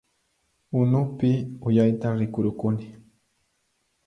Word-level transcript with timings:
Unupi 0.79 1.31
uyayta 1.67 2.07
rikurukuni 2.19 2.85